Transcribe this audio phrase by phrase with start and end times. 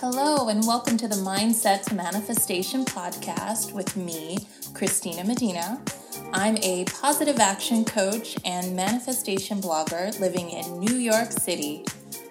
[0.00, 4.38] Hello, and welcome to the Mindset to Manifestation podcast with me,
[4.72, 5.82] Christina Medina.
[6.32, 11.84] I'm a positive action coach and manifestation blogger living in New York City.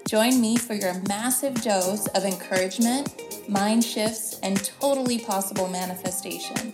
[0.07, 6.71] Join me for your massive dose of encouragement, mind shifts, and totally possible manifestation.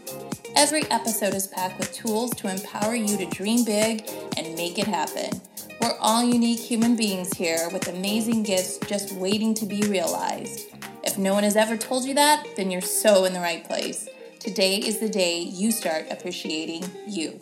[0.56, 4.86] Every episode is packed with tools to empower you to dream big and make it
[4.86, 5.42] happen.
[5.82, 10.73] We're all unique human beings here with amazing gifts just waiting to be realized.
[11.14, 14.10] If no one has ever told you that, then you're so in the right place.
[14.40, 17.40] Today is the day you start appreciating you.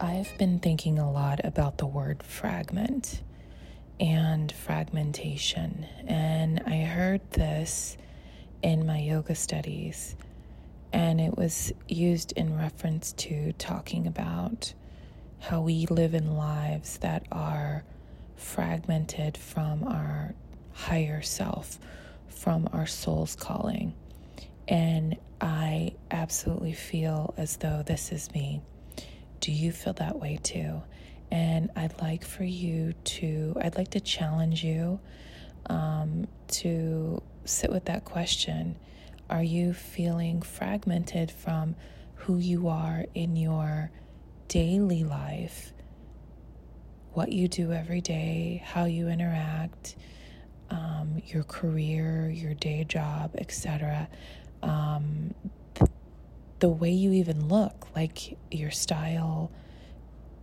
[0.00, 3.20] I've been thinking a lot about the word fragment
[4.00, 7.98] and fragmentation, and I heard this
[8.62, 10.16] in my yoga studies,
[10.94, 14.72] and it was used in reference to talking about
[15.38, 17.84] how we live in lives that are
[18.36, 20.34] fragmented from our
[20.78, 21.78] higher self,
[22.28, 23.92] from our soul's calling.
[24.68, 28.62] And I absolutely feel as though this is me.
[29.40, 30.82] Do you feel that way too?
[31.30, 35.00] And I'd like for you to, I'd like to challenge you
[35.66, 38.76] um, to sit with that question.
[39.28, 41.74] Are you feeling fragmented from
[42.14, 43.90] who you are in your
[44.46, 45.72] daily life?
[47.12, 49.96] What you do every day, how you interact,
[50.70, 54.08] um, your career, your day job, etc.
[54.62, 55.34] Um,
[55.74, 55.90] th-
[56.60, 59.50] the way you even look, like your style,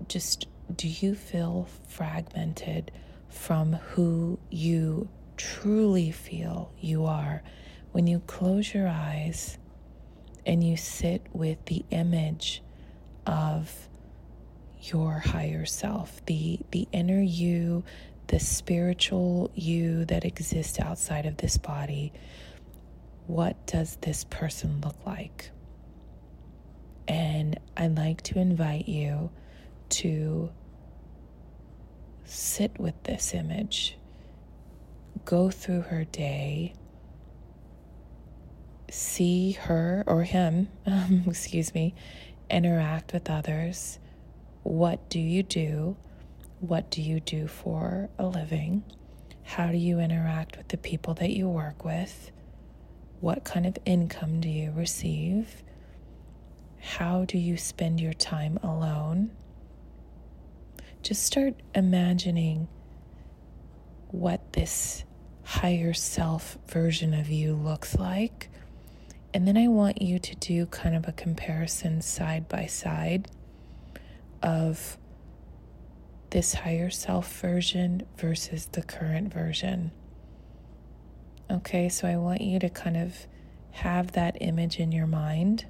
[0.08, 2.92] just do you feel fragmented
[3.30, 7.44] from who you truly feel you are
[7.92, 9.58] when you close your eyes
[10.46, 12.62] and you sit with the image
[13.26, 13.88] of
[14.82, 17.84] your higher self, the the inner you
[18.28, 22.12] the spiritual you that exists outside of this body,
[23.28, 25.52] what does this person look like?
[27.08, 29.30] And I'd like to invite you
[29.90, 30.50] to
[32.24, 33.98] sit with this image,
[35.24, 36.74] go through her day,
[38.90, 41.94] see her or him, um, excuse me,
[42.50, 44.00] interact with others.
[44.64, 45.96] What do you do?
[46.66, 48.84] What do you do for a living?
[49.44, 52.32] How do you interact with the people that you work with?
[53.20, 55.62] What kind of income do you receive?
[56.82, 59.30] How do you spend your time alone?
[61.04, 62.68] Just start imagining
[64.08, 65.04] what this
[65.44, 68.50] higher self version of you looks like.
[69.36, 73.28] And then I want you to do kind of a comparison side by side
[74.42, 74.98] of
[76.36, 79.90] this higher self version versus the current version.
[81.50, 83.16] Okay, so I want you to kind of
[83.72, 85.66] have that image in your mind.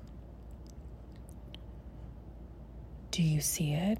[3.12, 4.00] Do you see it?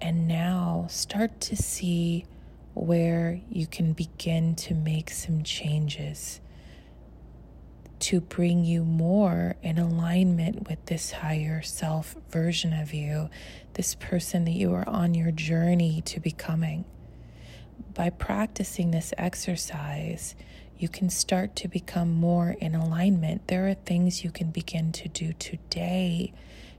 [0.00, 2.24] And now start to see
[2.72, 6.40] where you can begin to make some changes
[8.06, 13.28] to bring you more in alignment with this higher self version of you,
[13.74, 16.84] this person that you are on your journey to becoming.
[17.94, 20.36] By practicing this exercise,
[20.78, 23.48] you can start to become more in alignment.
[23.48, 26.32] There are things you can begin to do today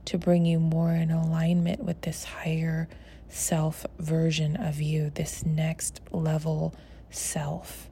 [0.05, 2.87] to bring you more in alignment with this higher
[3.27, 6.73] self version of you, this next level
[7.09, 7.89] self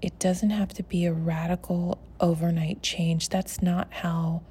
[0.00, 3.28] it doesn't have to be a radical overnight change.
[3.28, 4.42] That's not how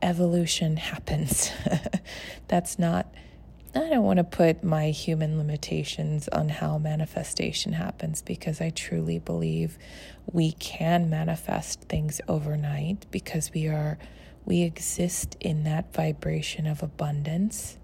[0.00, 1.52] evolution happens.
[2.48, 3.12] That's not,
[3.74, 9.18] I don't want to put my human limitations on how manifestation happens because I truly
[9.18, 9.78] believe
[10.30, 13.98] we can manifest things overnight because we are,
[14.44, 17.78] we exist in that vibration of abundance.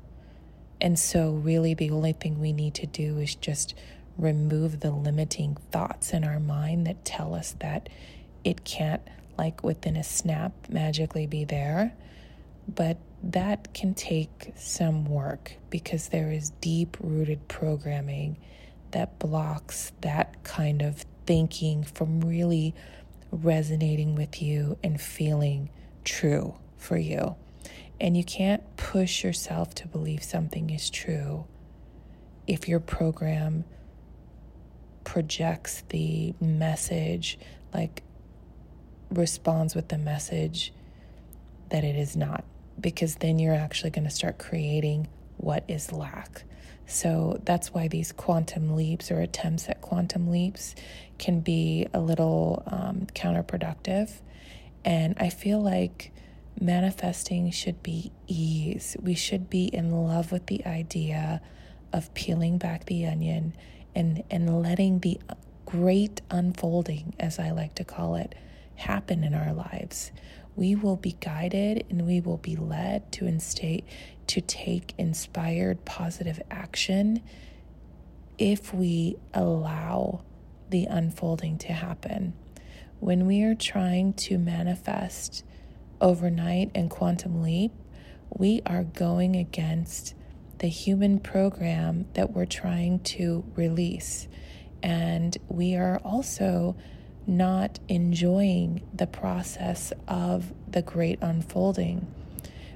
[0.80, 3.74] And so, really, the only thing we need to do is just
[4.18, 7.88] remove the limiting thoughts in our mind that tell us that
[8.44, 9.02] it can't,
[9.38, 11.94] like within a snap, magically be there.
[12.68, 18.36] But that can take some work because there is deep rooted programming
[18.90, 22.74] that blocks that kind of thinking from really
[23.30, 25.70] resonating with you and feeling
[26.04, 27.36] true for you.
[28.00, 31.46] And you can't push yourself to believe something is true
[32.46, 33.64] if your program
[35.08, 37.38] projects the message,
[37.72, 38.02] like
[39.10, 40.70] responds with the message
[41.70, 42.44] that it is not.
[42.78, 45.08] Because then you're actually going to start creating
[45.38, 46.44] what is lack.
[46.84, 50.74] So that's why these quantum leaps or attempts at quantum leaps
[51.16, 54.20] can be a little um, counterproductive.
[54.84, 56.12] And I feel like
[56.60, 58.94] manifesting should be ease.
[59.00, 61.40] We should be in love with the idea
[61.94, 63.54] of peeling back the onion
[63.98, 65.18] and, and letting the
[65.66, 68.32] great unfolding, as I like to call it,
[68.76, 70.12] happen in our lives.
[70.54, 73.84] We will be guided and we will be led to instate
[74.28, 77.22] to take inspired positive action
[78.38, 80.22] if we allow
[80.70, 82.34] the unfolding to happen.
[83.00, 85.44] When we are trying to manifest
[86.00, 87.72] overnight and quantum leap,
[88.30, 90.14] we are going against
[90.58, 94.28] the human program that we're trying to release.
[94.82, 96.76] And we are also
[97.26, 102.06] not enjoying the process of the great unfolding,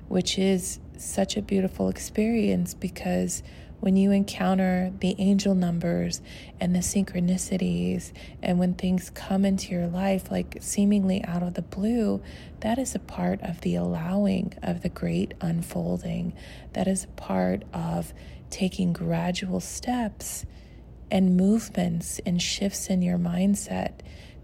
[0.09, 3.43] which is such a beautiful experience because
[3.83, 6.23] when you encounter the angel numbers
[6.61, 11.63] and the synchronicities, and when things come into your life like seemingly out of the
[11.63, 12.23] blue,
[12.61, 16.33] that is a part of the allowing of the great unfolding.
[16.75, 18.15] That is a part of
[18.51, 20.47] taking gradual steps
[21.11, 23.95] and movements and shifts in your mindset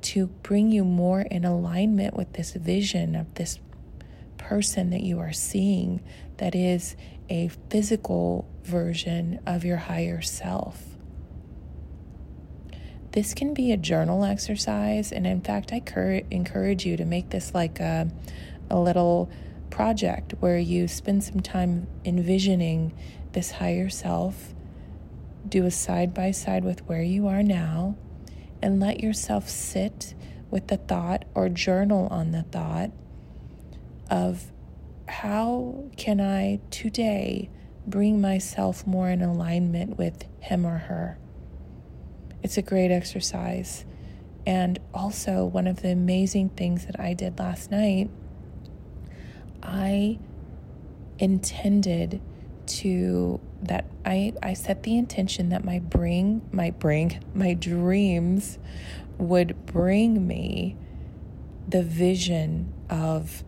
[0.02, 3.60] to bring you more in alignment with this vision of this
[4.36, 6.00] person that you are seeing
[6.38, 6.96] that is
[7.28, 10.82] a physical version of your higher self.
[13.12, 17.30] This can be a journal exercise, and in fact, I cur- encourage you to make
[17.30, 18.10] this like a,
[18.70, 19.30] a little
[19.70, 22.92] project where you spend some time envisioning
[23.32, 24.54] this higher self,
[25.48, 27.96] do a side by side with where you are now,
[28.62, 30.14] and let yourself sit
[30.50, 32.90] with the thought or journal on the thought
[34.10, 34.50] of
[35.22, 37.50] how can I today
[37.84, 41.18] bring myself more in alignment with him or her?
[42.44, 43.84] It's a great exercise.
[44.46, 48.10] And also, one of the amazing things that I did last night,
[49.60, 50.20] I
[51.18, 52.20] intended
[52.66, 58.58] to that I, I set the intention that my bring my bring my dreams
[59.18, 60.76] would bring me
[61.66, 63.42] the vision of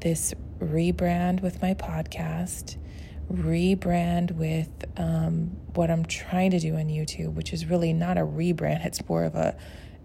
[0.00, 2.76] this rebrand with my podcast,
[3.32, 8.22] rebrand with um, what I'm trying to do on YouTube, which is really not a
[8.22, 9.56] rebrand, it's more of a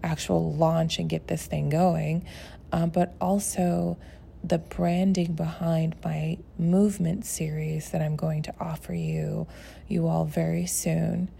[0.02, 2.24] actual launch and get this thing going,
[2.72, 3.98] um, but also
[4.42, 9.46] the branding behind my movement series that I'm going to offer you,
[9.86, 11.30] you all very soon,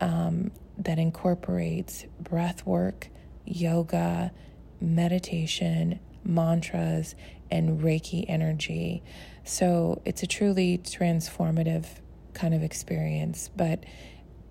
[0.00, 3.08] um, that incorporates breath work,
[3.44, 4.32] yoga,
[4.80, 7.14] meditation, mantras,
[7.54, 9.02] and Reiki energy.
[9.44, 11.86] So it's a truly transformative
[12.32, 13.84] kind of experience, but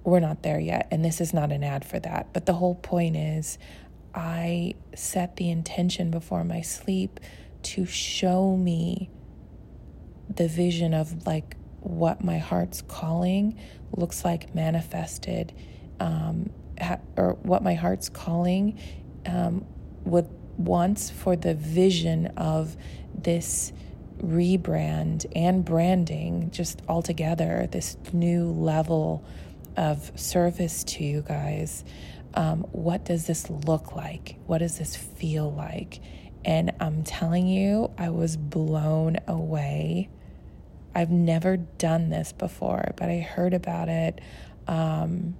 [0.05, 0.87] we're not there yet.
[0.89, 2.31] And this is not an ad for that.
[2.31, 3.57] But the whole point is,
[4.15, 7.19] I set the intention before my sleep
[7.63, 9.09] to show me
[10.33, 13.59] the vision of like what my heart's calling
[13.91, 15.53] looks like manifested,
[15.99, 18.79] um, ha- or what my heart's calling
[19.25, 19.65] um,
[20.05, 22.75] would wants for the vision of
[23.13, 23.73] this
[24.21, 29.25] rebrand and branding just altogether, this new level
[29.75, 31.83] of service to you guys.
[32.35, 34.37] Um, what does this look like?
[34.47, 35.99] What does this feel like?
[36.45, 40.09] And I'm telling you, I was blown away.
[40.95, 44.21] I've never done this before, but I heard about it.
[44.67, 45.35] Um,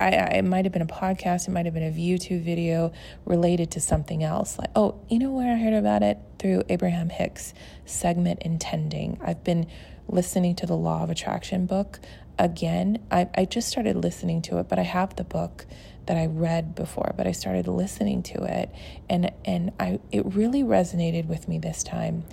[0.00, 2.92] I, I, it might have been a podcast, it might have been a YouTube video
[3.24, 4.58] related to something else.
[4.58, 6.18] Like, oh, you know where I heard about it?
[6.38, 9.18] Through Abraham Hicks' segment Intending.
[9.22, 9.66] I've been
[10.08, 12.00] listening to the Law of Attraction book
[12.38, 13.04] again.
[13.10, 15.66] I, I just started listening to it, but I have the book
[16.06, 18.70] that I read before, but I started listening to it
[19.08, 22.24] and and I it really resonated with me this time.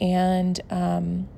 [0.00, 1.28] And um,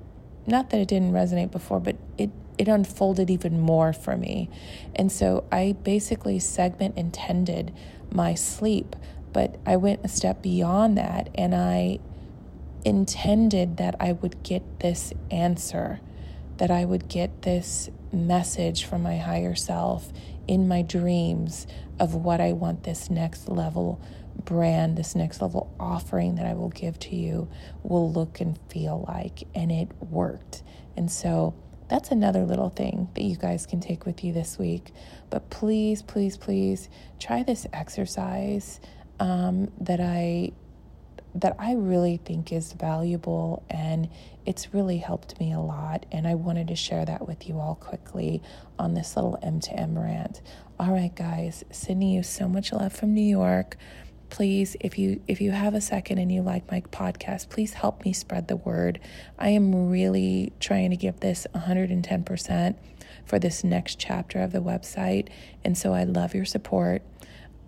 [0.47, 4.51] not that it didn't resonate before, but it it unfolded even more for me.
[4.95, 7.73] And so I basically segment intended
[8.13, 8.95] my sleep,
[9.33, 12.01] but I went a step beyond that and I
[12.85, 16.01] intended that I would get this answer,
[16.59, 20.13] that I would get this message from my higher self
[20.47, 21.67] in my dreams
[21.99, 24.03] of what I want this next level
[24.45, 27.49] brand, this next level offering that I will give to you
[27.83, 29.45] will look and feel like.
[29.55, 30.63] And it worked.
[30.95, 31.55] And so
[31.91, 34.93] that's another little thing that you guys can take with you this week.
[35.29, 38.81] But please, please, please try this exercise
[39.19, 40.53] um, that I
[41.33, 44.09] that I really think is valuable and
[44.47, 46.05] it's really helped me a lot.
[46.11, 48.43] And I wanted to share that with you all quickly
[48.81, 50.41] on this little M to M rant.
[50.79, 53.77] All right, guys, sending you so much love from New York.
[54.31, 58.05] Please, if you if you have a second and you like my podcast, please help
[58.05, 59.01] me spread the word.
[59.39, 62.77] I am really trying to give this 110%
[63.25, 65.29] for this next chapter of the website,
[65.65, 67.03] and so I love your support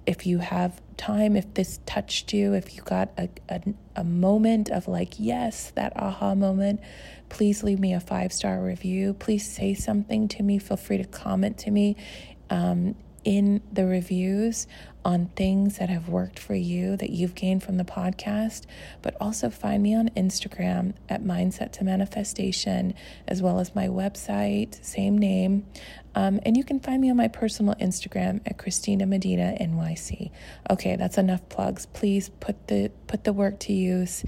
[0.07, 3.63] if you have time, if this touched you, if you got a, a,
[3.97, 6.81] a, moment of like, yes, that aha moment,
[7.29, 9.15] please leave me a five star review.
[9.15, 10.59] Please say something to me.
[10.59, 11.97] Feel free to comment to me
[12.51, 14.67] um, in the reviews
[15.05, 18.67] on things that have worked for you that you've gained from the podcast,
[19.01, 22.95] but also find me on Instagram at Mindset to Manifestation,
[23.27, 25.67] as well as my website, same name.
[26.15, 30.31] Um, and you can find me on my personal Instagram at Christina Medina NYC.
[30.71, 31.87] Okay, that's enough plugs.
[31.87, 34.25] Please put the put the work to use.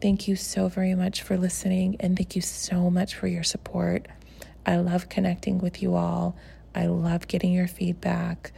[0.00, 4.08] Thank you so very much for listening, and thank you so much for your support.
[4.66, 6.36] I love connecting with you all.
[6.74, 8.52] I love getting your feedback.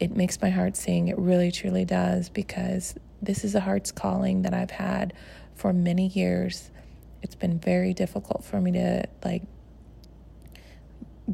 [0.00, 1.08] It makes my heart sing.
[1.08, 5.12] It really, truly does, because this is a heart's calling that I've had
[5.54, 6.70] for many years.
[7.22, 9.42] It's been very difficult for me to like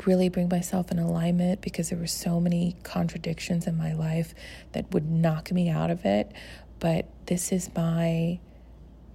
[0.05, 4.35] really bring myself in alignment because there were so many contradictions in my life
[4.73, 6.33] that would knock me out of it.
[6.79, 8.39] But this is my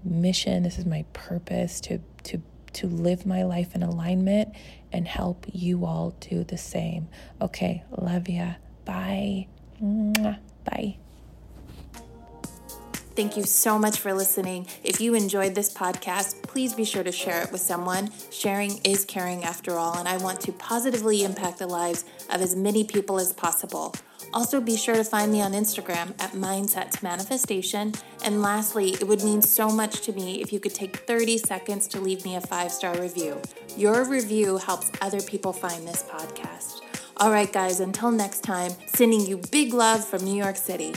[0.04, 2.42] mission, this is my purpose to to
[2.76, 4.54] to live my life in alignment
[4.92, 7.08] and help you all do the same.
[7.42, 8.54] Okay, love ya.
[8.86, 9.48] Bye.
[9.80, 10.98] Bye.
[13.16, 14.68] Thank you so much for listening.
[14.84, 18.12] If you enjoyed this podcast, please be sure to share it with someone.
[18.30, 22.58] Sharing is caring after all, and I want to positively impact the lives of as
[22.58, 23.96] many people as possible.
[24.36, 27.94] Also, be sure to find me on Instagram at Mindset Manifestation.
[28.22, 31.88] And lastly, it would mean so much to me if you could take 30 seconds
[31.88, 33.42] to leave me a five star review.
[33.78, 36.82] Your review helps other people find this podcast.
[37.16, 40.94] All right, guys, until next time, sending you big love from New York City.